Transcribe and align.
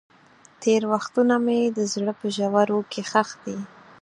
تېر 0.61 0.81
وختونه 0.91 1.35
مې 1.45 1.59
د 1.77 1.79
زړه 1.93 2.11
په 2.19 2.25
ژورو 2.35 2.79
کې 2.91 3.01
ښخ 3.09 3.29
دي. 3.43 3.57